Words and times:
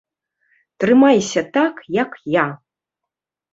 Трымайся 0.83 1.41
так, 1.59 1.85
як 2.01 2.11
я! 2.43 2.47